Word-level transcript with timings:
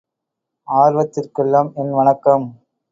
ஆர்வத்திற்கெல்லாம் 0.67 1.71
என் 1.75 1.93
வணக்கம். 1.93 2.47